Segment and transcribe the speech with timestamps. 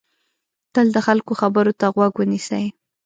[0.73, 2.65] تل د خلکو خبرو ته غوږ ونیسئ.